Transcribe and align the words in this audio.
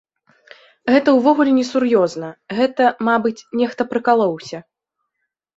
Гэта 0.93 1.13
ўвогуле 1.17 1.51
несур'ёзна, 1.59 2.29
гэта, 2.61 2.83
мабыць, 3.11 3.37
нехта 3.63 3.81
прыкалоўся. 3.93 4.57